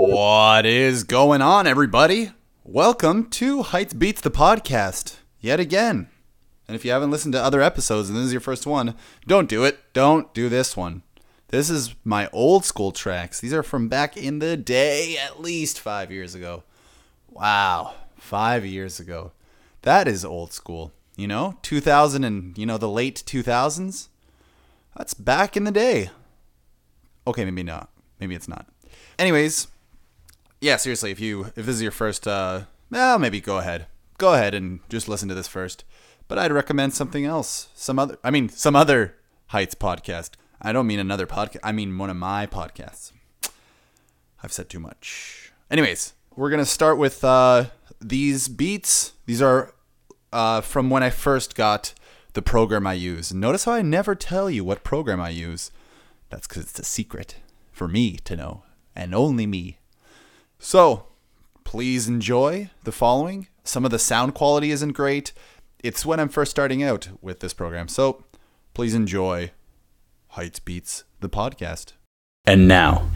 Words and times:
What 0.00 0.64
is 0.64 1.02
going 1.02 1.42
on, 1.42 1.66
everybody? 1.66 2.30
Welcome 2.62 3.28
to 3.30 3.64
Heights 3.64 3.92
Beats 3.92 4.20
the 4.20 4.30
podcast 4.30 5.16
yet 5.40 5.58
again. 5.58 6.06
And 6.68 6.76
if 6.76 6.84
you 6.84 6.92
haven't 6.92 7.10
listened 7.10 7.32
to 7.32 7.42
other 7.42 7.60
episodes 7.60 8.08
and 8.08 8.16
this 8.16 8.26
is 8.26 8.32
your 8.32 8.40
first 8.40 8.64
one, 8.64 8.94
don't 9.26 9.48
do 9.48 9.64
it. 9.64 9.80
Don't 9.94 10.32
do 10.32 10.48
this 10.48 10.76
one. 10.76 11.02
This 11.48 11.68
is 11.68 11.96
my 12.04 12.28
old 12.32 12.64
school 12.64 12.92
tracks. 12.92 13.40
These 13.40 13.52
are 13.52 13.64
from 13.64 13.88
back 13.88 14.16
in 14.16 14.38
the 14.38 14.56
day, 14.56 15.18
at 15.18 15.40
least 15.40 15.80
five 15.80 16.12
years 16.12 16.32
ago. 16.32 16.62
Wow, 17.28 17.96
five 18.16 18.64
years 18.64 19.00
ago. 19.00 19.32
That 19.82 20.06
is 20.06 20.24
old 20.24 20.52
school. 20.52 20.92
You 21.16 21.26
know, 21.26 21.58
2000 21.62 22.22
and, 22.22 22.56
you 22.56 22.66
know, 22.66 22.78
the 22.78 22.88
late 22.88 23.24
2000s. 23.26 24.10
That's 24.96 25.14
back 25.14 25.56
in 25.56 25.64
the 25.64 25.72
day. 25.72 26.10
Okay, 27.26 27.44
maybe 27.44 27.64
not. 27.64 27.90
Maybe 28.20 28.36
it's 28.36 28.46
not. 28.46 28.68
Anyways, 29.18 29.66
yeah, 30.60 30.76
seriously, 30.76 31.10
if 31.10 31.20
you 31.20 31.46
if 31.56 31.66
this 31.66 31.76
is 31.76 31.82
your 31.82 31.92
first 31.92 32.26
uh 32.26 32.62
well, 32.90 33.18
maybe 33.18 33.40
go 33.40 33.58
ahead. 33.58 33.86
Go 34.16 34.34
ahead 34.34 34.54
and 34.54 34.80
just 34.88 35.08
listen 35.08 35.28
to 35.28 35.34
this 35.34 35.48
first. 35.48 35.84
But 36.26 36.38
I'd 36.38 36.52
recommend 36.52 36.94
something 36.94 37.24
else. 37.24 37.68
Some 37.74 37.98
other 37.98 38.18
I 38.24 38.30
mean, 38.30 38.48
some 38.48 38.76
other 38.76 39.14
Heights 39.48 39.74
podcast. 39.74 40.32
I 40.60 40.72
don't 40.72 40.86
mean 40.86 40.98
another 40.98 41.26
podcast. 41.26 41.60
I 41.62 41.72
mean 41.72 41.96
one 41.96 42.10
of 42.10 42.16
my 42.16 42.46
podcasts. 42.46 43.12
I've 44.42 44.52
said 44.52 44.68
too 44.68 44.80
much. 44.80 45.52
Anyways, 45.70 46.14
we're 46.36 46.50
to 46.50 46.66
start 46.66 46.98
with 46.98 47.24
uh 47.24 47.66
these 48.00 48.48
beats. 48.48 49.12
These 49.26 49.42
are 49.42 49.74
uh 50.32 50.60
from 50.60 50.90
when 50.90 51.02
I 51.02 51.10
first 51.10 51.54
got 51.54 51.94
the 52.34 52.42
program 52.42 52.86
I 52.86 52.94
use. 52.94 53.32
Notice 53.32 53.64
how 53.64 53.72
I 53.72 53.82
never 53.82 54.14
tell 54.14 54.50
you 54.50 54.64
what 54.64 54.84
program 54.84 55.20
I 55.20 55.30
use. 55.30 55.70
That's 56.30 56.46
cuz 56.46 56.64
it's 56.64 56.78
a 56.78 56.84
secret 56.84 57.36
for 57.72 57.88
me 57.88 58.16
to 58.24 58.36
know 58.36 58.64
and 58.94 59.14
only 59.14 59.46
me. 59.46 59.78
So, 60.60 61.06
please 61.64 62.08
enjoy 62.08 62.70
the 62.82 62.92
following. 62.92 63.46
Some 63.62 63.84
of 63.84 63.90
the 63.90 63.98
sound 63.98 64.34
quality 64.34 64.70
isn't 64.72 64.92
great. 64.92 65.32
It's 65.84 66.04
when 66.04 66.18
I'm 66.18 66.28
first 66.28 66.50
starting 66.50 66.82
out 66.82 67.08
with 67.22 67.40
this 67.40 67.54
program. 67.54 67.86
So, 67.86 68.24
please 68.74 68.94
enjoy 68.94 69.52
Heights 70.30 70.58
Beats, 70.58 71.04
the 71.20 71.28
podcast. 71.28 71.92
And 72.44 72.66
now, 72.66 73.08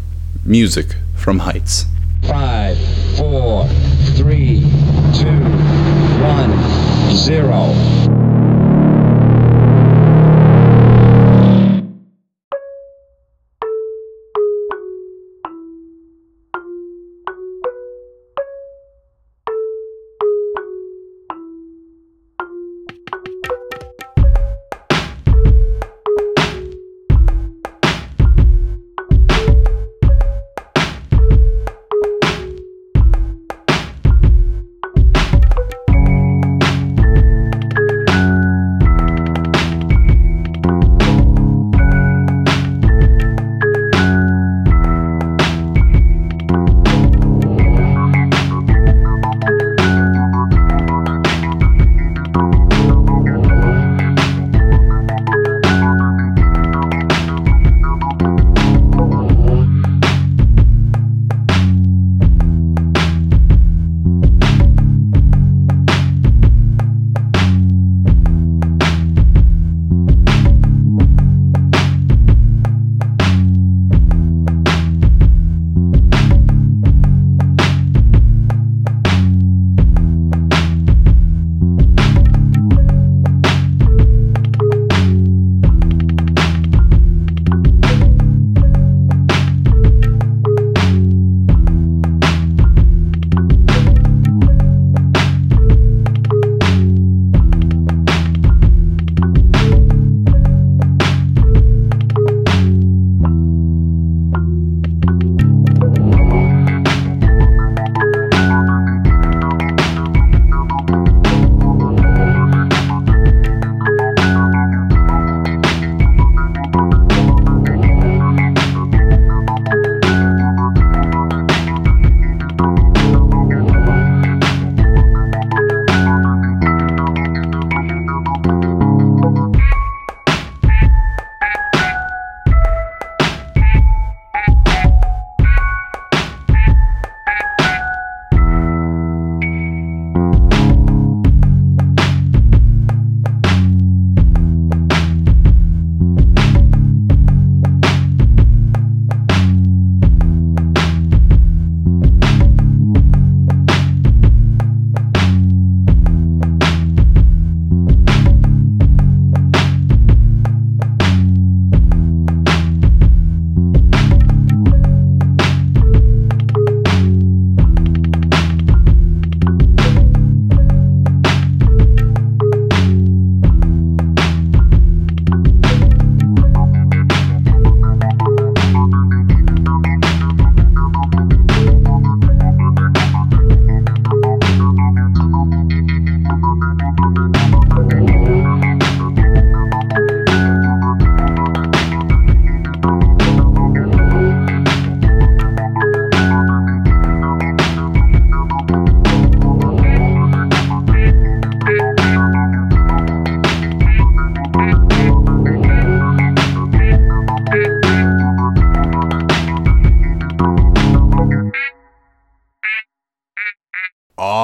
music 0.45 0.95
from 1.17 1.41
Heights. 1.41 1.87
Five, 2.29 2.79
four, 3.17 3.67
three, 4.15 4.61
two, 5.13 5.41
one, 6.23 7.17
zero. 7.17 7.75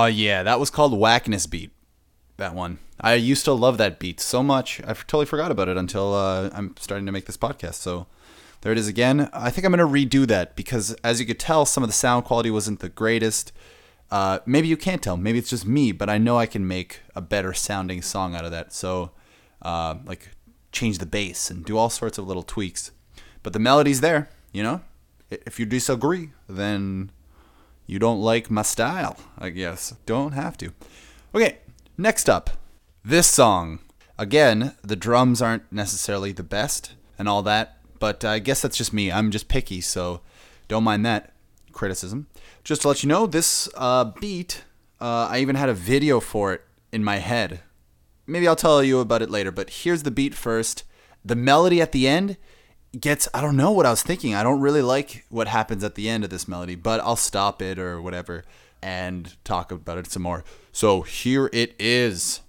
Yeah, 0.08 0.42
that 0.42 0.58
was 0.60 0.70
called 0.70 0.98
Whackness 0.98 1.46
Beat. 1.46 1.70
That 2.36 2.54
one. 2.54 2.78
I 3.00 3.14
used 3.14 3.44
to 3.44 3.52
love 3.52 3.78
that 3.78 3.98
beat 3.98 4.20
so 4.20 4.42
much. 4.42 4.80
I 4.80 4.92
totally 4.92 5.26
forgot 5.26 5.50
about 5.50 5.68
it 5.68 5.76
until 5.76 6.14
uh, 6.14 6.50
I'm 6.52 6.74
starting 6.78 7.06
to 7.06 7.12
make 7.12 7.26
this 7.26 7.36
podcast. 7.36 7.74
So 7.74 8.06
There 8.62 8.72
it 8.72 8.78
is 8.78 8.88
again. 8.88 9.30
I 9.32 9.50
think 9.50 9.64
I'm 9.64 9.72
going 9.72 10.08
to 10.08 10.18
redo 10.18 10.26
that 10.26 10.56
because, 10.56 10.92
as 11.04 11.20
you 11.20 11.26
could 11.26 11.38
tell, 11.38 11.64
some 11.64 11.84
of 11.84 11.88
the 11.88 11.94
sound 11.94 12.24
quality 12.24 12.50
wasn't 12.50 12.80
the 12.80 12.88
greatest. 12.88 13.52
Uh, 14.10 14.40
maybe 14.46 14.66
you 14.66 14.76
can't 14.76 15.02
tell. 15.02 15.16
Maybe 15.16 15.38
it's 15.38 15.50
just 15.50 15.66
me, 15.66 15.92
but 15.92 16.10
I 16.10 16.18
know 16.18 16.36
I 16.38 16.46
can 16.46 16.66
make 16.66 17.00
a 17.14 17.20
better 17.20 17.52
sounding 17.52 18.02
song 18.02 18.34
out 18.34 18.44
of 18.44 18.50
that. 18.50 18.72
So, 18.72 19.12
uh, 19.62 19.96
like, 20.04 20.30
change 20.72 20.98
the 20.98 21.06
bass 21.06 21.50
and 21.50 21.64
do 21.64 21.78
all 21.78 21.90
sorts 21.90 22.18
of 22.18 22.26
little 22.26 22.42
tweaks. 22.42 22.90
But 23.42 23.52
the 23.52 23.58
melody's 23.60 24.00
there, 24.00 24.28
you 24.52 24.62
know? 24.62 24.80
If 25.30 25.60
you 25.60 25.66
disagree, 25.66 26.30
then 26.48 27.12
you 27.88 27.98
don't 27.98 28.20
like 28.20 28.50
my 28.50 28.62
style, 28.62 29.16
I 29.38 29.48
guess. 29.48 29.94
Don't 30.04 30.32
have 30.32 30.58
to. 30.58 30.72
Okay, 31.34 31.58
next 31.96 32.28
up. 32.28 32.50
This 33.02 33.26
song. 33.26 33.80
Again, 34.18 34.74
the 34.82 34.94
drums 34.94 35.40
aren't 35.40 35.72
necessarily 35.72 36.32
the 36.32 36.42
best 36.42 36.92
and 37.18 37.28
all 37.28 37.42
that, 37.44 37.78
but 37.98 38.24
I 38.24 38.40
guess 38.40 38.60
that's 38.60 38.76
just 38.76 38.92
me. 38.92 39.10
I'm 39.10 39.30
just 39.30 39.48
picky, 39.48 39.80
so 39.80 40.20
don't 40.68 40.84
mind 40.84 41.06
that 41.06 41.32
criticism. 41.72 42.26
Just 42.62 42.82
to 42.82 42.88
let 42.88 43.02
you 43.02 43.08
know, 43.08 43.26
this 43.26 43.70
uh, 43.74 44.12
beat, 44.20 44.64
uh, 45.00 45.28
I 45.30 45.38
even 45.38 45.56
had 45.56 45.70
a 45.70 45.74
video 45.74 46.20
for 46.20 46.52
it 46.52 46.62
in 46.92 47.02
my 47.02 47.16
head. 47.16 47.60
Maybe 48.26 48.46
I'll 48.46 48.54
tell 48.54 48.82
you 48.84 49.00
about 49.00 49.22
it 49.22 49.30
later, 49.30 49.50
but 49.50 49.70
here's 49.70 50.02
the 50.02 50.10
beat 50.10 50.34
first. 50.34 50.84
The 51.24 51.36
melody 51.36 51.80
at 51.80 51.92
the 51.92 52.06
end 52.06 52.36
gets, 52.98 53.28
I 53.34 53.40
don't 53.40 53.56
know 53.56 53.70
what 53.70 53.86
I 53.86 53.90
was 53.90 54.02
thinking. 54.02 54.34
I 54.34 54.42
don't 54.42 54.60
really 54.60 54.82
like 54.82 55.24
what 55.28 55.48
happens 55.48 55.84
at 55.84 55.94
the 55.94 56.08
end 56.08 56.24
of 56.24 56.30
this 56.30 56.48
melody, 56.48 56.74
but 56.74 57.00
I'll 57.00 57.16
stop 57.16 57.60
it 57.62 57.78
or 57.78 58.00
whatever 58.00 58.44
and 58.82 59.34
talk 59.44 59.72
about 59.72 59.98
it 59.98 60.10
some 60.10 60.22
more. 60.22 60.44
So 60.72 61.02
here 61.02 61.50
it 61.52 61.74
is. 61.78 62.40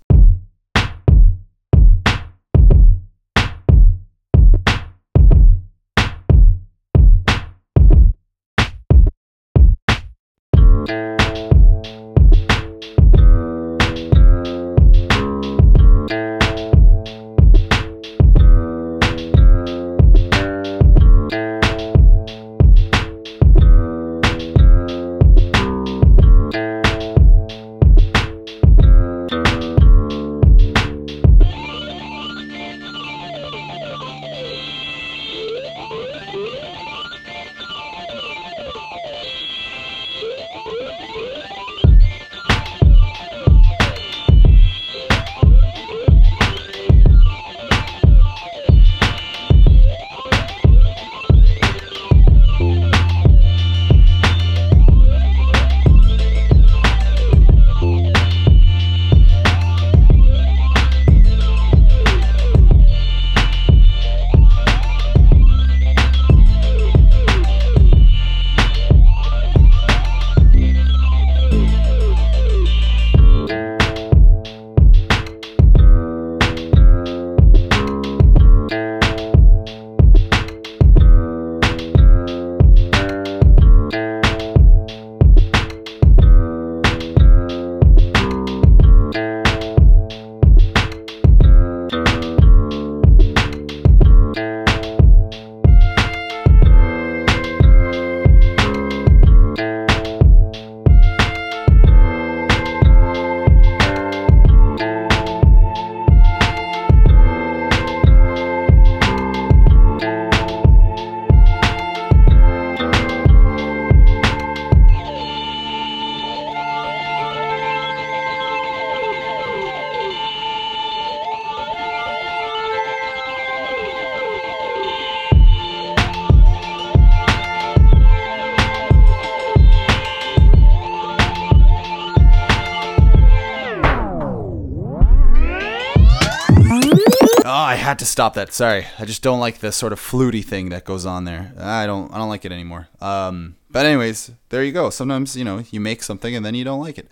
Had 137.90 138.00
to 138.00 138.06
stop 138.06 138.36
that. 138.36 138.54
Sorry, 138.54 138.86
I 139.00 139.06
just 139.06 139.24
don't 139.24 139.40
like 139.40 139.60
the 139.60 139.72
sort 139.72 139.94
of 139.94 140.00
fluty 140.00 140.44
thing 140.44 140.70
that 140.70 140.86
goes 140.86 141.06
on 141.08 141.26
there. 141.26 141.54
I 141.58 141.88
don't, 141.88 142.14
I 142.14 142.20
don't 142.20 142.30
like 142.30 142.46
it 142.46 142.52
anymore. 142.52 142.88
Um, 143.02 143.56
but 143.72 143.86
anyways, 143.86 144.32
there 144.50 144.64
you 144.64 144.72
go. 144.72 144.92
Sometimes 144.92 145.36
you 145.36 145.44
know 145.44 145.64
you 145.72 145.80
make 145.80 146.04
something 146.04 146.36
and 146.36 146.46
then 146.46 146.54
you 146.54 146.64
don't 146.64 146.80
like 146.80 147.00
it. 147.00 147.08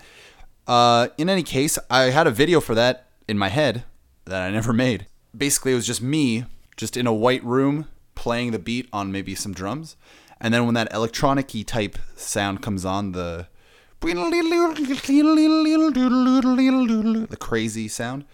Uh, 0.67 1.07
in 1.17 1.29
any 1.29 1.43
case, 1.43 1.79
I 1.89 2.11
had 2.11 2.27
a 2.27 2.31
video 2.31 2.61
for 2.61 2.75
that 2.75 3.07
in 3.27 3.37
my 3.37 3.49
head 3.49 3.83
that 4.25 4.41
I 4.43 4.51
never 4.51 4.71
made. 4.85 5.07
Basically, 5.35 5.71
it 5.71 5.75
was 5.75 5.87
just 5.87 6.01
me, 6.01 6.45
just 6.77 6.95
in 6.95 7.07
a 7.07 7.13
white 7.13 7.43
room, 7.43 7.87
playing 8.13 8.51
the 8.51 8.59
beat 8.59 8.87
on 8.93 9.11
maybe 9.11 9.33
some 9.33 9.53
drums, 9.53 9.95
and 10.39 10.53
then 10.53 10.65
when 10.65 10.75
that 10.75 10.93
electronic-y 10.93 11.63
type 11.63 11.97
sound 12.15 12.61
comes 12.61 12.85
on, 12.85 13.13
the 13.13 13.47
the 17.29 17.37
crazy 17.37 17.87
sound. 17.87 18.25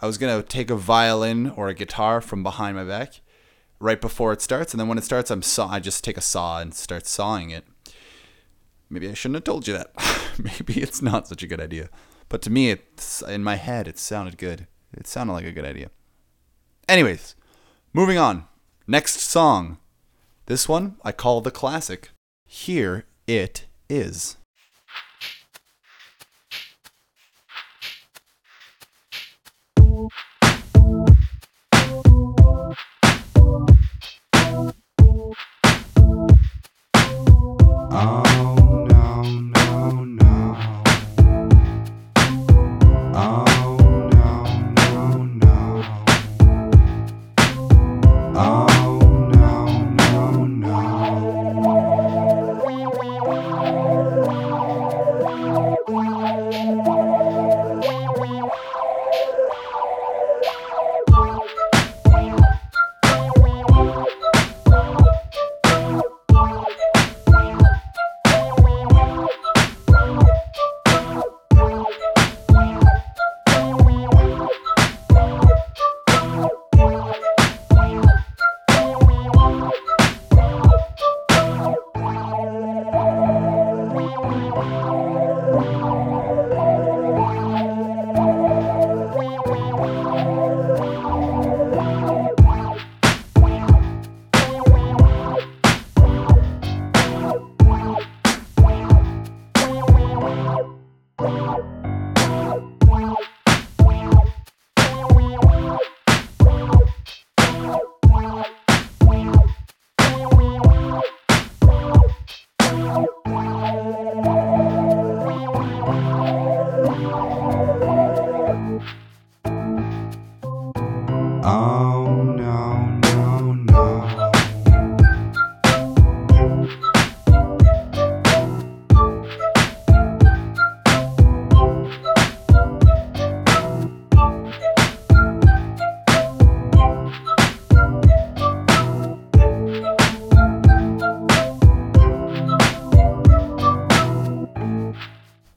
I 0.00 0.06
was 0.06 0.18
gonna 0.18 0.42
take 0.42 0.70
a 0.70 0.76
violin 0.76 1.50
or 1.50 1.68
a 1.68 1.74
guitar 1.74 2.20
from 2.20 2.42
behind 2.42 2.76
my 2.76 2.84
back 2.84 3.20
right 3.78 4.00
before 4.00 4.32
it 4.32 4.42
starts, 4.42 4.72
and 4.72 4.80
then 4.80 4.88
when 4.88 4.98
it 4.98 5.04
starts, 5.04 5.30
I'm 5.30 5.42
saw. 5.42 5.68
I 5.68 5.80
just 5.80 6.04
take 6.04 6.16
a 6.16 6.22
saw 6.22 6.60
and 6.60 6.74
start 6.74 7.06
sawing 7.06 7.50
it. 7.50 7.64
Maybe 8.88 9.08
I 9.08 9.14
shouldn't 9.14 9.36
have 9.36 9.44
told 9.44 9.66
you 9.66 9.74
that. 9.74 9.92
Maybe 10.38 10.80
it's 10.80 11.02
not 11.02 11.26
such 11.26 11.42
a 11.42 11.46
good 11.46 11.60
idea, 11.60 11.88
but 12.28 12.42
to 12.42 12.50
me, 12.50 12.70
it's 12.70 13.22
in 13.22 13.42
my 13.42 13.56
head. 13.56 13.88
It 13.88 13.98
sounded 13.98 14.38
good. 14.38 14.66
It 14.92 15.06
sounded 15.06 15.32
like 15.32 15.44
a 15.44 15.52
good 15.52 15.64
idea. 15.64 15.90
Anyways, 16.88 17.34
moving 17.92 18.18
on. 18.18 18.44
Next 18.86 19.20
song. 19.20 19.78
This 20.46 20.68
one 20.68 20.96
I 21.02 21.12
call 21.12 21.40
the 21.40 21.50
classic. 21.50 22.10
Here 22.46 23.04
it 23.26 23.66
is. 23.88 24.36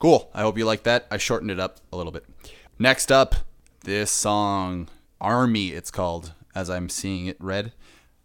Cool. 0.00 0.30
I 0.32 0.40
hope 0.40 0.56
you 0.56 0.64
like 0.64 0.84
that. 0.84 1.06
I 1.10 1.18
shortened 1.18 1.50
it 1.50 1.60
up 1.60 1.78
a 1.92 1.96
little 1.96 2.10
bit. 2.10 2.24
Next 2.78 3.12
up, 3.12 3.34
this 3.84 4.10
song, 4.10 4.88
Army, 5.20 5.68
it's 5.68 5.90
called, 5.90 6.32
as 6.54 6.70
I'm 6.70 6.88
seeing 6.88 7.26
it 7.26 7.36
read. 7.38 7.74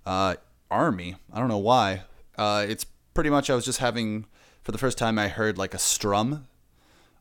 Uh, 0.05 0.35
Army. 0.71 1.17
I 1.33 1.39
don't 1.39 1.49
know 1.49 1.57
why. 1.57 2.03
Uh, 2.37 2.65
it's 2.67 2.85
pretty 3.13 3.29
much, 3.29 3.49
I 3.49 3.55
was 3.55 3.65
just 3.65 3.79
having, 3.79 4.25
for 4.63 4.71
the 4.71 4.77
first 4.77 4.97
time, 4.97 5.19
I 5.19 5.27
heard 5.27 5.57
like 5.57 5.73
a 5.73 5.77
strum 5.77 6.47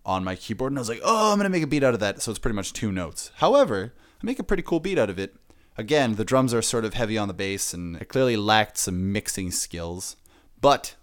on 0.07 0.23
my 0.23 0.37
keyboard, 0.37 0.71
and 0.71 0.79
I 0.79 0.83
was 0.83 0.89
like, 0.89 1.01
oh, 1.03 1.33
I'm 1.33 1.39
going 1.39 1.47
to 1.47 1.51
make 1.51 1.65
a 1.65 1.67
beat 1.67 1.83
out 1.83 1.95
of 1.95 2.01
that. 2.01 2.23
So 2.23 2.31
it's 2.31 2.39
pretty 2.39 2.55
much 2.55 2.73
two 2.73 2.93
notes. 2.93 3.33
However, 3.37 3.93
I 4.23 4.27
make 4.27 4.39
a 4.39 4.45
pretty 4.45 4.63
cool 4.63 4.79
beat 4.79 4.99
out 4.99 5.11
of 5.11 5.19
it. 5.19 5.35
Again, 5.77 6.15
the 6.15 6.25
drums 6.25 6.55
are 6.55 6.63
sort 6.63 6.85
of 6.85 6.95
heavy 6.95 7.19
on 7.19 7.27
the 7.27 7.35
bass, 7.35 7.75
and 7.75 7.97
it 7.97 8.09
clearly 8.09 8.37
lacked 8.37 8.79
some 8.79 9.11
mixing 9.11 9.51
skills. 9.51 10.15
But 10.61 10.95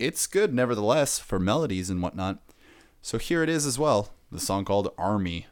it's 0.00 0.26
good 0.26 0.52
nevertheless 0.52 1.20
for 1.20 1.38
melodies 1.38 1.88
and 1.88 2.02
whatnot. 2.02 2.40
So 3.04 3.18
here 3.18 3.42
it 3.42 3.50
is 3.50 3.66
as 3.66 3.78
well, 3.78 4.14
the 4.32 4.40
song 4.40 4.64
called 4.64 4.88
Army. 4.96 5.46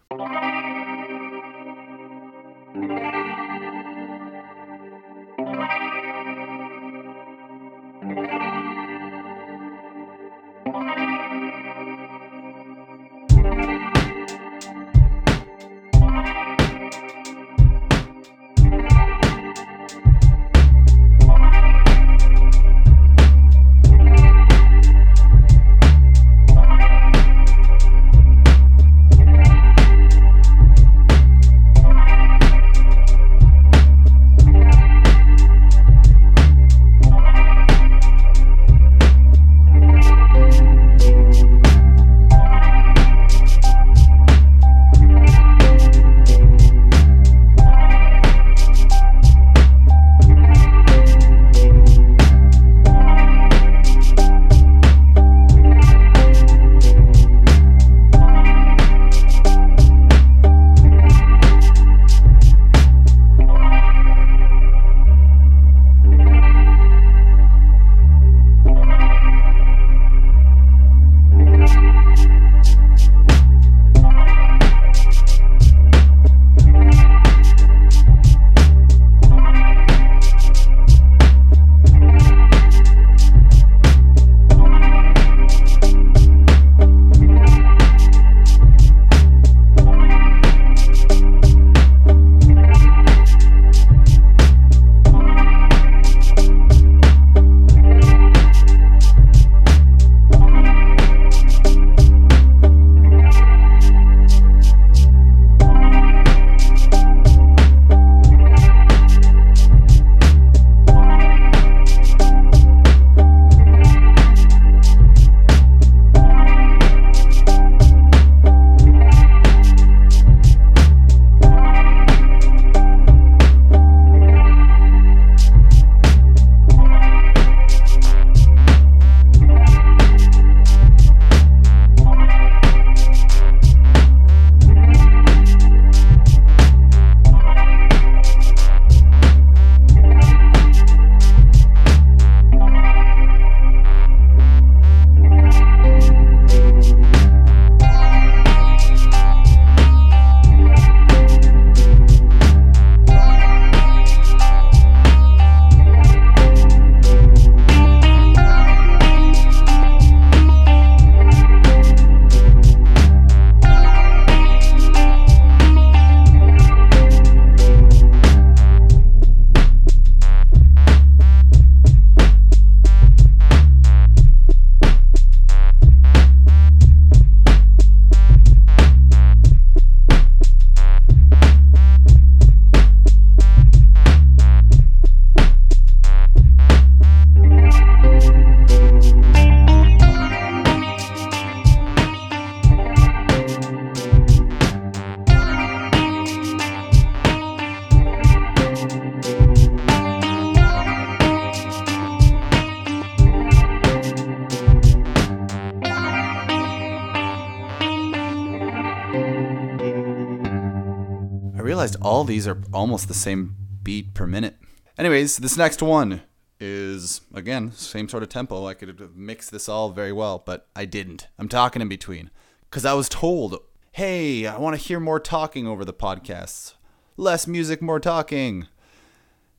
Realized 211.82 212.00
all 212.00 212.22
these 212.22 212.46
are 212.46 212.62
almost 212.72 213.08
the 213.08 213.14
same 213.14 213.56
beat 213.82 214.14
per 214.14 214.24
minute. 214.24 214.56
Anyways, 214.96 215.38
this 215.38 215.56
next 215.56 215.82
one 215.82 216.22
is 216.60 217.22
again 217.34 217.72
same 217.72 218.08
sort 218.08 218.22
of 218.22 218.28
tempo. 218.28 218.66
I 218.66 218.74
could 218.74 218.88
have 219.00 219.16
mixed 219.16 219.50
this 219.50 219.68
all 219.68 219.90
very 219.90 220.12
well, 220.12 220.40
but 220.46 220.68
I 220.76 220.84
didn't. 220.84 221.26
I'm 221.40 221.48
talking 221.48 221.82
in 221.82 221.88
between 221.88 222.30
because 222.70 222.84
I 222.84 222.92
was 222.92 223.08
told, 223.08 223.58
"Hey, 223.90 224.46
I 224.46 224.58
want 224.58 224.76
to 224.76 224.82
hear 224.82 225.00
more 225.00 225.18
talking 225.18 225.66
over 225.66 225.84
the 225.84 225.92
podcasts. 225.92 226.74
Less 227.16 227.48
music, 227.48 227.82
more 227.82 227.98
talking." 227.98 228.68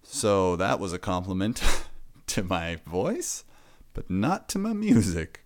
So 0.01 0.55
that 0.55 0.79
was 0.79 0.93
a 0.93 0.99
compliment 0.99 1.61
to 2.27 2.43
my 2.43 2.77
voice. 2.85 3.43
but 3.93 4.09
not 4.09 4.47
to 4.49 4.57
my 4.59 4.73
music. 4.73 5.45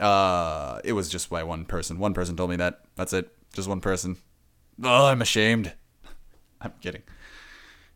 Uh, 0.00 0.80
it 0.84 0.94
was 0.94 1.08
just 1.10 1.28
by 1.28 1.44
one 1.44 1.64
person. 1.66 1.98
One 1.98 2.14
person 2.14 2.34
told 2.34 2.50
me 2.50 2.56
that. 2.56 2.80
That's 2.96 3.12
it. 3.12 3.30
Just 3.52 3.68
one 3.68 3.80
person. 3.80 4.16
Oh, 4.82 5.06
I'm 5.06 5.22
ashamed. 5.22 5.74
I'm 6.62 6.72
kidding. 6.80 7.02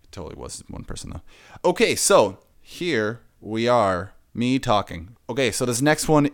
It 0.04 0.12
totally 0.12 0.36
was 0.36 0.62
one 0.68 0.84
person 0.84 1.10
though. 1.10 1.68
Okay, 1.68 1.94
so 1.94 2.38
here 2.60 3.20
we 3.40 3.68
are, 3.68 4.14
me 4.34 4.58
talking. 4.58 5.16
Okay, 5.28 5.50
so 5.50 5.64
this 5.66 5.82
next 5.82 6.08
one, 6.08 6.30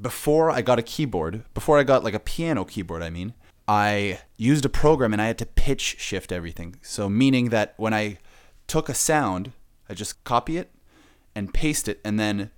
before 0.00 0.50
I 0.50 0.62
got 0.62 0.78
a 0.78 0.82
keyboard, 0.82 1.44
before 1.54 1.78
I 1.78 1.82
got 1.82 2.04
like 2.04 2.14
a 2.14 2.20
piano 2.20 2.64
keyboard, 2.64 3.02
I 3.02 3.10
mean, 3.10 3.34
I 3.68 4.20
used 4.36 4.64
a 4.64 4.68
program 4.68 5.12
and 5.12 5.20
I 5.20 5.26
had 5.26 5.38
to 5.38 5.46
pitch 5.46 5.96
shift 5.98 6.30
everything. 6.30 6.76
So 6.82 7.08
meaning 7.08 7.48
that 7.50 7.74
when 7.76 7.92
I 7.92 8.18
took 8.66 8.88
a 8.88 8.94
sound, 8.94 9.52
I 9.88 9.94
just 9.94 10.22
copy 10.24 10.56
it 10.56 10.70
and 11.34 11.52
paste 11.52 11.88
it 11.88 12.00
and 12.04 12.18
then 12.18 12.50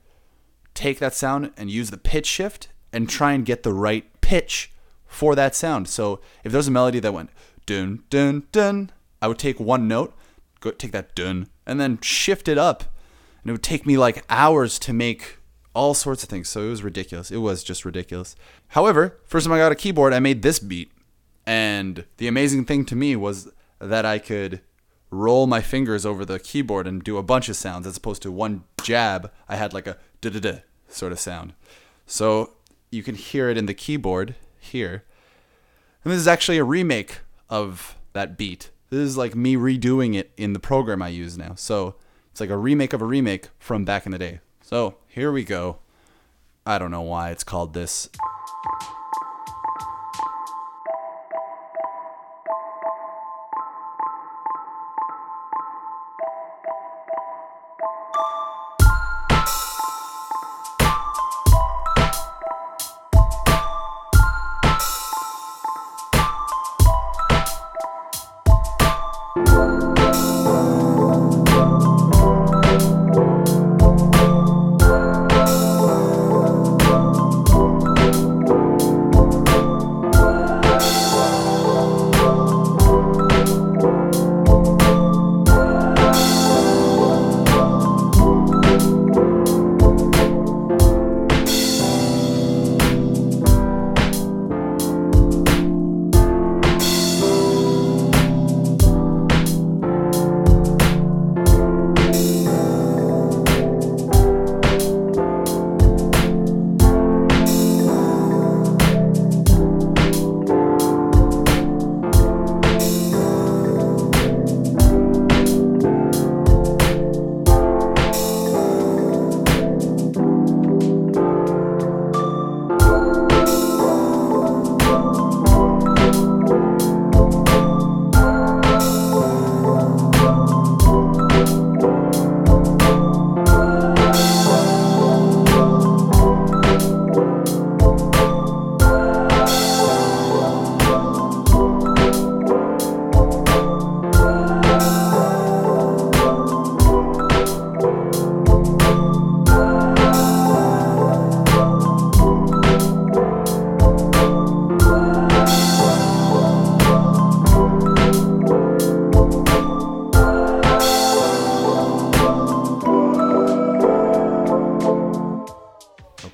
take 0.74 0.98
that 0.98 1.14
sound 1.14 1.52
and 1.56 1.70
use 1.70 1.90
the 1.90 1.98
pitch 1.98 2.26
shift 2.26 2.68
and 2.92 3.08
try 3.08 3.32
and 3.32 3.44
get 3.44 3.62
the 3.62 3.72
right 3.72 4.08
pitch 4.20 4.70
for 5.06 5.34
that 5.34 5.54
sound. 5.54 5.88
So 5.88 6.20
if 6.44 6.52
there's 6.52 6.68
a 6.68 6.72
melody 6.72 7.00
that 7.00 7.12
went 7.12 7.30
dun 7.66 8.04
dun 8.10 8.44
dun, 8.52 8.90
I 9.20 9.28
would 9.28 9.38
take 9.38 9.58
one 9.58 9.88
note, 9.88 10.14
go 10.60 10.70
take 10.70 10.92
that 10.92 11.14
dun, 11.14 11.48
and 11.66 11.80
then 11.80 12.00
shift 12.00 12.48
it 12.48 12.58
up. 12.58 12.84
And 13.42 13.50
it 13.50 13.52
would 13.52 13.62
take 13.62 13.86
me 13.86 13.96
like 13.96 14.24
hours 14.28 14.78
to 14.80 14.92
make 14.92 15.38
all 15.74 15.94
sorts 15.94 16.22
of 16.22 16.28
things. 16.28 16.48
So 16.48 16.62
it 16.62 16.70
was 16.70 16.82
ridiculous. 16.82 17.30
It 17.30 17.38
was 17.38 17.62
just 17.62 17.84
ridiculous. 17.84 18.34
However, 18.68 19.18
first 19.24 19.46
time 19.46 19.52
I 19.52 19.58
got 19.58 19.72
a 19.72 19.76
keyboard, 19.76 20.12
I 20.12 20.18
made 20.18 20.42
this 20.42 20.58
beat. 20.58 20.90
And 21.46 22.04
the 22.18 22.26
amazing 22.26 22.64
thing 22.64 22.84
to 22.86 22.96
me 22.96 23.16
was 23.16 23.48
that 23.78 24.04
I 24.04 24.18
could 24.18 24.60
roll 25.10 25.46
my 25.46 25.62
fingers 25.62 26.04
over 26.04 26.24
the 26.24 26.38
keyboard 26.38 26.86
and 26.86 27.02
do 27.02 27.16
a 27.16 27.22
bunch 27.22 27.48
of 27.48 27.56
sounds 27.56 27.86
as 27.86 27.96
opposed 27.96 28.22
to 28.22 28.32
one 28.32 28.64
jab. 28.82 29.30
I 29.48 29.56
had 29.56 29.72
like 29.72 29.86
a 29.86 29.96
da 30.20 30.30
da 30.30 30.40
da 30.40 30.58
sort 30.88 31.12
of 31.12 31.18
sound. 31.18 31.54
So 32.06 32.54
you 32.90 33.02
can 33.02 33.14
hear 33.14 33.48
it 33.48 33.56
in 33.56 33.66
the 33.66 33.74
keyboard 33.74 34.34
here. 34.58 35.04
And 36.04 36.12
this 36.12 36.20
is 36.20 36.28
actually 36.28 36.58
a 36.58 36.64
remake 36.64 37.20
of 37.48 37.96
that 38.12 38.36
beat. 38.36 38.70
This 38.90 39.00
is 39.00 39.16
like 39.16 39.34
me 39.34 39.56
redoing 39.56 40.14
it 40.14 40.30
in 40.36 40.52
the 40.52 40.58
program 40.58 41.02
I 41.02 41.08
use 41.08 41.36
now. 41.36 41.54
So 41.56 41.96
it's 42.30 42.40
like 42.40 42.50
a 42.50 42.56
remake 42.56 42.92
of 42.92 43.02
a 43.02 43.04
remake 43.04 43.48
from 43.58 43.84
back 43.84 44.06
in 44.06 44.12
the 44.12 44.18
day. 44.18 44.40
So 44.62 44.96
here 45.06 45.30
we 45.32 45.44
go. 45.44 45.78
I 46.64 46.78
don't 46.78 46.90
know 46.90 47.02
why 47.02 47.30
it's 47.30 47.44
called 47.44 47.74
this. 47.74 48.08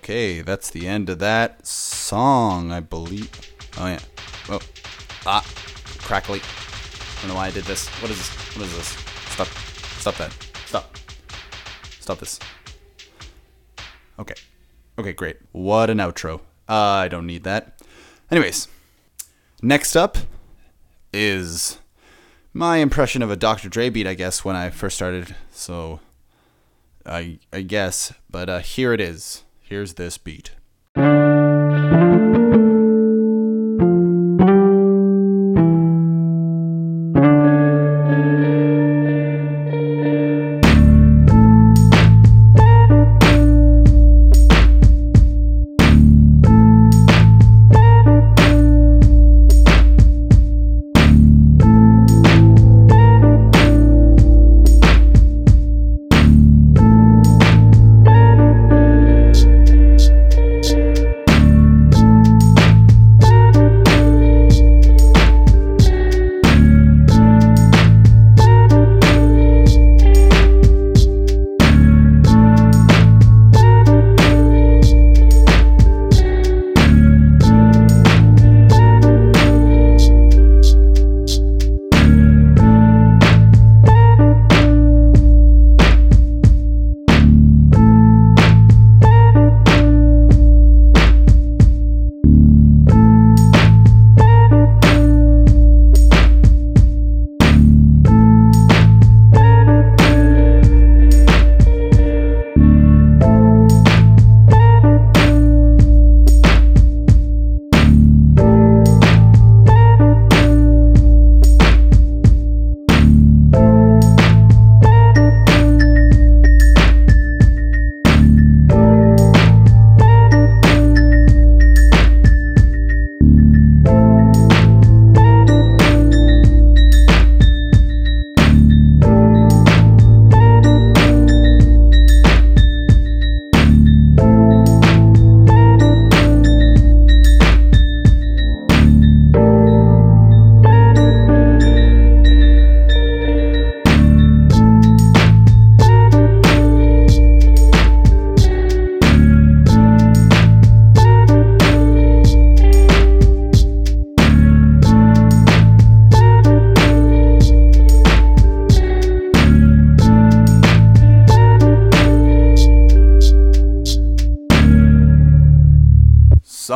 Okay, 0.05 0.43
that's 0.43 0.69
the 0.69 0.87
end 0.87 1.09
of 1.09 1.19
that 1.21 1.67
song, 1.67 2.71
I 2.71 2.81
believe. 2.81 3.31
Oh 3.79 3.87
yeah. 3.87 4.01
Oh, 4.51 4.61
ah, 5.25 5.43
crackly. 5.97 6.43
I 6.43 7.21
don't 7.23 7.29
know 7.29 7.37
why 7.37 7.47
I 7.47 7.51
did 7.51 7.65
this. 7.65 7.89
What 8.03 8.11
is 8.11 8.19
this? 8.19 8.55
What 8.55 8.67
is 8.67 8.77
this? 8.77 8.89
Stop. 9.33 9.47
Stop 9.47 10.17
that. 10.17 10.33
Stop. 10.67 10.99
Stop 12.01 12.19
this. 12.19 12.39
Okay. 14.19 14.35
Okay, 14.99 15.15
great. 15.15 15.39
What 15.53 15.89
an 15.89 15.97
outro. 15.97 16.41
Uh, 16.69 16.75
I 16.75 17.09
don't 17.09 17.27
need 17.27 17.45
that. 17.45 17.81
Anyways, 18.31 18.69
next 19.63 19.97
up 19.97 20.19
is 21.15 21.79
my 22.53 22.77
impression 22.77 23.23
of 23.23 23.31
a 23.31 23.37
Dr. 23.37 23.71
Dre 23.71 23.89
beat, 23.89 24.07
I 24.07 24.13
guess, 24.13 24.45
when 24.45 24.55
I 24.55 24.69
first 24.69 24.97
started. 24.97 25.35
So, 25.51 26.01
I 27.07 27.39
I 27.55 27.63
guess, 27.63 28.13
but 28.29 28.51
uh, 28.51 28.59
here 28.59 28.93
it 28.93 29.01
is. 29.01 29.45
Here's 29.67 29.95
this 29.95 30.19
beat. 30.19 30.51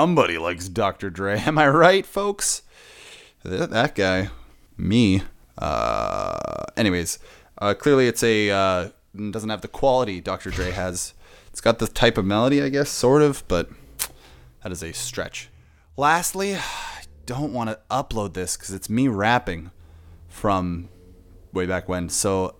Somebody 0.09 0.38
likes 0.38 0.71
Dr. 0.71 1.11
Dre. 1.11 1.38
Am 1.47 1.59
I 1.59 1.68
right, 1.68 2.07
folks? 2.07 2.62
That, 3.44 3.94
guy, 3.94 4.31
me. 4.79 5.23
Uh, 5.59 6.64
anyways, 6.79 7.18
uh, 7.59 7.75
clearly 7.75 8.09
it's 8.09 8.23
a 8.23 8.51
uh, 8.51 8.88
doesn't 9.31 9.51
have 9.51 9.61
the 9.61 9.68
quality 9.68 10.23
Dr. 10.23 10.51
Dre 10.51 10.71
has. 10.71 11.12
It's 11.51 11.61
got 11.61 11.79
the 11.79 11.87
type 11.87 12.16
of 12.16 12.25
melody, 12.25 12.62
I 12.62 12.71
guess, 12.71 12.88
sort 12.88 13.21
of, 13.21 13.47
but 13.49 13.68
that 14.62 14.73
is 14.73 14.83
a 14.83 14.92
stretch. 14.92 15.51
Lastly, 15.99 16.55
I 16.57 17.03
don't 17.27 17.53
want 17.53 17.68
to 17.68 17.79
upload 17.90 18.33
this 18.33 18.57
because 18.57 18.73
it's 18.73 18.88
me 18.88 19.09
rapping 19.09 19.73
from 20.27 20.88
way 21.53 21.66
back 21.66 21.87
when. 21.87 22.09
So 22.09 22.55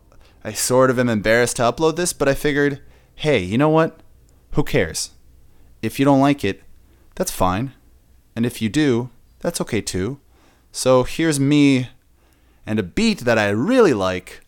I 0.45 0.53
sort 0.53 0.91
of 0.91 0.99
am 0.99 1.09
embarrassed 1.09 1.57
to 1.57 1.63
upload 1.63 1.97
this, 1.97 2.13
but 2.13 2.29
I 2.29 2.35
figured, 2.35 2.83
hey, 3.15 3.39
you 3.39 3.57
know 3.57 3.71
what? 3.71 4.01
Who 4.53 4.65
cares? 4.65 5.13
If 5.81 5.99
you 5.99 6.05
don't 6.05 6.21
like 6.21 6.45
it, 6.45 6.63
that's 7.19 7.33
fine. 7.33 7.73
And 8.37 8.47
if 8.47 8.63
you 8.63 8.69
do, 8.69 9.11
that's 9.41 9.61
okay 9.61 9.81
too. 9.81 10.21
So 10.71 11.03
here's 11.03 11.41
me 11.41 11.89
and 12.65 12.79
a 12.79 12.85
beat 12.85 13.21
that 13.21 13.37
I 13.37 13.49
really 13.49 13.93
like 13.93 14.43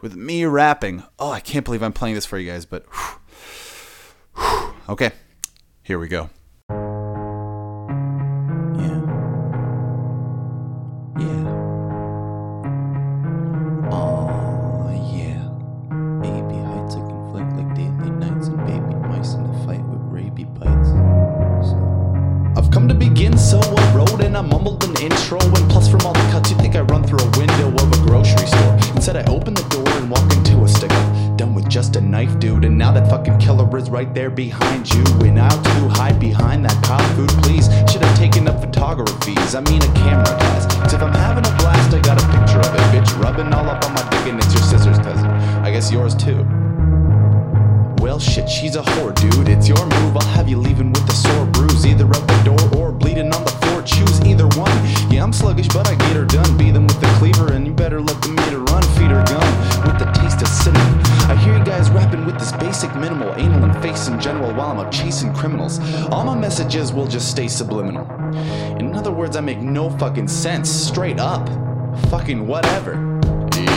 with 0.00 0.16
me 0.16 0.46
rapping. 0.46 1.02
Oh, 1.18 1.30
I 1.30 1.40
can't 1.40 1.66
believe 1.66 1.82
I'm 1.82 1.92
playing 1.92 2.14
this 2.14 2.24
for 2.24 2.38
you 2.38 2.50
guys, 2.50 2.64
but 2.64 2.86
whew, 2.86 3.20
whew. 4.36 4.74
okay, 4.88 5.10
here 5.82 5.98
we 5.98 6.08
go. 6.08 6.30
Door 29.72 29.88
and 29.88 30.10
walk 30.10 30.30
into 30.32 30.62
a 30.62 30.68
stick 30.68 30.92
up. 30.92 31.36
Done 31.36 31.54
with 31.54 31.68
just 31.68 31.96
a 31.96 32.00
knife, 32.00 32.38
dude. 32.38 32.64
And 32.64 32.76
now 32.76 32.92
that 32.92 33.08
fucking 33.08 33.38
killer 33.38 33.66
is 33.76 33.88
right 33.90 34.12
there 34.14 34.30
behind 34.30 34.92
you. 34.92 35.04
And 35.24 35.40
I'll 35.40 35.62
to 35.62 35.88
hide 35.88 36.20
behind 36.20 36.64
that 36.64 36.84
cop 36.84 37.00
food, 37.16 37.30
please. 37.42 37.66
Should 37.90 38.02
have 38.02 38.16
taken 38.16 38.46
up 38.48 38.60
photographies. 38.60 39.54
I 39.54 39.60
mean, 39.60 39.82
a 39.82 39.92
camera 39.94 40.24
test. 40.24 40.70
Cause 40.80 40.92
if 40.92 41.02
I'm 41.02 41.14
having 41.14 41.44
a 41.46 41.56
blast, 41.56 41.94
I 41.94 42.00
got 42.00 42.22
a 42.22 42.26
picture 42.38 42.60
of 42.60 42.74
it. 42.74 42.80
Bitch, 42.92 43.22
rubbing 43.22 43.52
all 43.52 43.68
up 43.68 43.84
on 43.84 43.94
my 43.94 44.02
dick, 44.10 44.26
and 44.26 44.38
it's 44.38 44.52
your 44.52 44.62
sister's 44.62 44.98
cousin. 44.98 45.26
I 45.26 45.70
guess 45.70 45.90
yours 45.90 46.14
too. 46.14 46.46
Well, 48.00 48.18
shit, 48.18 48.48
she's 48.48 48.76
a 48.76 48.82
whore, 48.82 49.14
dude. 49.14 49.48
It's 49.48 49.68
your 49.68 49.84
move. 49.86 50.16
I'll 50.16 50.34
have 50.36 50.48
you 50.48 50.58
leaving 50.58 50.92
with 50.92 51.08
a 51.08 51.14
sore 51.14 51.46
bruise, 51.46 51.86
either 51.86 52.06
out 52.06 52.26
the 52.26 52.42
door 52.44 52.78
or 52.78 52.92
bleeding 52.92 53.32
on 53.32 53.44
the 53.44 53.52
floor. 53.62 53.80
Choose 53.82 54.20
either 54.22 54.48
one. 54.58 54.72
Yeah, 55.10 55.22
I'm 55.22 55.32
sluggish, 55.32 55.68
but 55.68 55.88
I 55.88 55.94
get 55.94 56.16
her 56.16 56.24
done. 56.24 56.56
Beat 56.58 56.72
them 56.72 56.86
with 56.86 57.00
the 57.00 57.06
cleaver, 57.18 57.52
and 57.52 57.66
you 57.66 57.72
better 57.72 58.00
let 58.00 58.20
the 58.20 58.28
meter 58.28 58.58
run. 58.58 58.82
Feed 58.98 59.10
her 59.12 59.24
gun 59.24 59.41
this 62.42 62.52
basic 62.52 62.92
minimal, 62.96 63.32
anal 63.36 63.62
and 63.62 63.82
face 63.82 64.08
in 64.08 64.18
general, 64.20 64.52
while 64.54 64.72
I'm 64.72 64.80
out 64.80 64.90
chasing 64.90 65.32
criminals. 65.32 65.78
All 66.10 66.24
my 66.24 66.34
messages 66.34 66.92
will 66.92 67.06
just 67.06 67.30
stay 67.30 67.46
subliminal. 67.46 68.04
In 68.80 68.96
other 68.96 69.12
words, 69.12 69.36
I 69.36 69.40
make 69.40 69.58
no 69.58 69.90
fucking 69.90 70.26
sense. 70.26 70.68
Straight 70.68 71.20
up. 71.20 71.48
Fucking 72.10 72.44
whatever. 72.44 72.94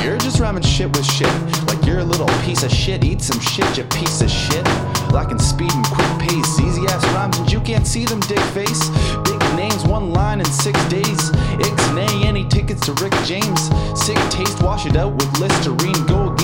You're 0.04 0.18
just 0.18 0.40
rhyming 0.40 0.64
shit 0.64 0.88
with 0.96 1.06
shit. 1.06 1.32
Like 1.68 1.86
you're 1.86 2.00
a 2.00 2.04
little 2.04 2.28
piece 2.44 2.64
of 2.64 2.72
shit. 2.72 3.04
Eat 3.04 3.22
some 3.22 3.40
shit, 3.40 3.78
you 3.78 3.84
piece 3.84 4.22
of 4.22 4.32
shit. 4.32 4.66
Lacking 5.12 5.40
speed 5.40 5.72
and 5.72 5.86
quick 5.86 6.30
pace. 6.30 6.60
Easy 6.60 6.88
ass 6.88 7.06
rhymes 7.14 7.38
and 7.38 7.52
you 7.52 7.60
can't 7.62 7.86
see 7.86 8.06
them, 8.06 8.20
dick 8.22 8.40
face. 8.54 8.90
Big 9.26 9.40
names, 9.56 9.84
one 9.86 10.12
line 10.12 10.40
in 10.40 10.46
six 10.46 10.84
days. 10.86 11.32
Ixnay, 11.62 12.26
any 12.26 12.48
tickets 12.48 12.86
to 12.88 12.94
Rick 12.94 13.14
James. 13.26 13.70
Sick 14.00 14.18
taste, 14.30 14.62
wash 14.64 14.86
it 14.86 14.96
out 14.96 15.14
with 15.14 15.40
Listerine. 15.40 16.06
Go 16.08 16.35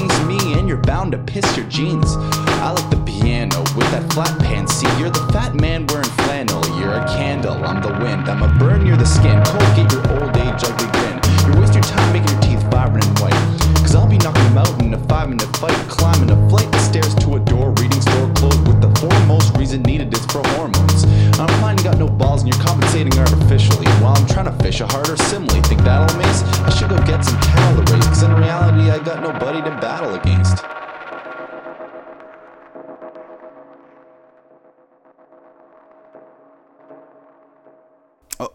and 0.53 0.67
you're 0.67 0.77
bound 0.77 1.11
to 1.11 1.17
piss 1.17 1.45
your 1.57 1.65
jeans. 1.67 2.15
I 2.61 2.71
like 2.71 2.89
the 2.89 3.01
piano 3.05 3.59
with 3.75 3.89
that 3.91 4.11
flat 4.13 4.37
pan. 4.39 4.67
See, 4.67 4.87
you're 4.99 5.09
the 5.09 5.25
fat 5.31 5.55
man 5.55 5.85
wearing 5.87 6.09
flannel. 6.25 6.61
You're 6.79 6.93
a 6.93 7.05
candle, 7.07 7.63
I'm 7.63 7.81
the 7.81 7.93
wind. 8.03 8.27
I'm 8.29 8.43
a 8.43 8.49
burn, 8.59 8.85
you're 8.85 8.97
the 8.97 9.05
skin. 9.05 9.41
Cold, 9.45 9.75
get 9.75 9.91
your 9.91 10.01
old 10.13 10.35
age 10.37 10.61
ugly 10.63 10.89
grin. 10.97 11.17
You 11.45 11.59
waste 11.59 11.73
your 11.73 11.83
time 11.83 12.13
making 12.13 12.31
your 12.31 12.41
teeth 12.41 12.63
vibrant 12.71 13.05
and 13.05 13.19
white. 13.19 13.41
Cause 13.81 13.95
I'll 13.95 14.07
be 14.07 14.17
knocking 14.17 14.43
them 14.43 14.57
out 14.57 14.81
in 14.81 14.93
a 14.93 14.99
five 15.07 15.29
minute 15.29 15.55
fight. 15.57 15.77
Climbing 15.89 16.31
a 16.31 16.49
flight 16.49 16.73
of 16.73 16.81
stairs 16.81 17.15
to 17.15 17.35
a 17.35 17.39
door, 17.39 17.71
reading 17.71 18.01
store 18.01 18.31
closed 18.35 18.70
the 18.81 18.89
foremost 18.99 19.55
reason 19.57 19.83
needed 19.83 20.13
is 20.13 20.25
for 20.25 20.41
hormones. 20.55 21.05
I'm 21.39 21.47
fine, 21.61 21.75
got 21.77 21.97
no 21.97 22.07
balls 22.07 22.43
and 22.43 22.53
you're 22.53 22.63
compensating 22.63 23.17
artificially. 23.17 23.87
While 24.01 24.17
I'm 24.17 24.27
trying 24.27 24.45
to 24.45 24.63
fish 24.63 24.81
a 24.81 24.87
harder 24.87 25.15
simile. 25.17 25.61
Think 25.63 25.81
that'll 25.83 26.13
amaze? 26.15 26.43
I 26.61 26.69
should 26.71 26.89
go 26.89 26.97
get 27.05 27.23
some 27.23 27.39
to. 27.39 27.99
Cause 28.07 28.23
in 28.23 28.33
reality, 28.33 28.89
I 28.89 28.99
got 28.99 29.21
nobody 29.21 29.61
to 29.61 29.69
battle 29.79 30.15
against. 30.15 30.63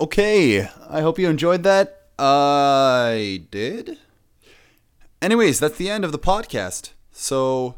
Okay, 0.00 0.68
I 0.88 1.00
hope 1.00 1.18
you 1.18 1.28
enjoyed 1.28 1.62
that. 1.62 2.08
I 2.18 3.44
did. 3.50 3.98
Anyways, 5.22 5.60
that's 5.60 5.76
the 5.76 5.88
end 5.88 6.04
of 6.04 6.12
the 6.12 6.18
podcast. 6.18 6.90
So 7.12 7.76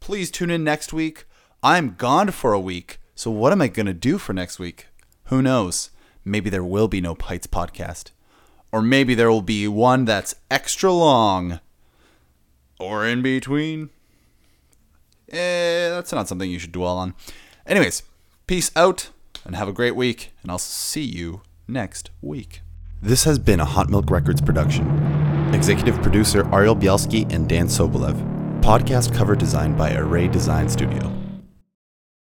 please 0.00 0.30
tune 0.30 0.50
in 0.50 0.64
next 0.64 0.92
week. 0.92 1.26
I'm 1.64 1.94
gone 1.94 2.30
for 2.30 2.52
a 2.52 2.60
week. 2.60 2.98
So 3.14 3.30
what 3.30 3.50
am 3.50 3.62
I 3.62 3.68
going 3.68 3.86
to 3.86 3.94
do 3.94 4.18
for 4.18 4.34
next 4.34 4.58
week? 4.58 4.88
Who 5.24 5.40
knows? 5.40 5.88
Maybe 6.22 6.50
there 6.50 6.62
will 6.62 6.88
be 6.88 7.00
no 7.00 7.16
Heights 7.18 7.46
podcast. 7.46 8.10
Or 8.70 8.82
maybe 8.82 9.14
there 9.14 9.30
will 9.30 9.40
be 9.40 9.66
one 9.66 10.04
that's 10.04 10.34
extra 10.50 10.92
long. 10.92 11.60
Or 12.78 13.06
in 13.06 13.22
between. 13.22 13.88
Eh, 15.30 15.88
that's 15.88 16.12
not 16.12 16.28
something 16.28 16.50
you 16.50 16.58
should 16.58 16.70
dwell 16.70 16.98
on. 16.98 17.14
Anyways, 17.66 18.02
peace 18.46 18.70
out 18.76 19.08
and 19.46 19.56
have 19.56 19.66
a 19.66 19.72
great 19.72 19.96
week, 19.96 20.32
and 20.42 20.50
I'll 20.50 20.58
see 20.58 21.00
you 21.00 21.40
next 21.66 22.10
week. 22.20 22.60
This 23.00 23.24
has 23.24 23.38
been 23.38 23.60
a 23.60 23.64
Hot 23.64 23.88
Milk 23.88 24.10
Records 24.10 24.42
production. 24.42 24.86
Executive 25.54 26.02
producer 26.02 26.46
Ariel 26.54 26.76
Bielski 26.76 27.32
and 27.32 27.48
Dan 27.48 27.68
Sobolev. 27.68 28.20
Podcast 28.60 29.14
cover 29.14 29.34
designed 29.34 29.78
by 29.78 29.94
Array 29.94 30.28
Design 30.28 30.68
Studio. 30.68 31.23